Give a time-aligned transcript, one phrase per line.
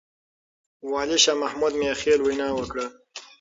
[0.91, 2.85] والي شاه محمود مياخيل وينا وکړه.